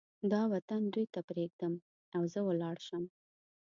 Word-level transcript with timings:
دا 0.31 0.41
وطن 0.53 0.81
دوی 0.93 1.05
ته 1.13 1.19
پرېږدم 1.29 1.73
او 2.15 2.21
زه 2.33 2.39
ولاړ 2.47 2.77
شم. 2.87 3.03